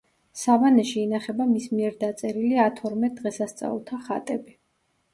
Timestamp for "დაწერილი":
2.05-2.59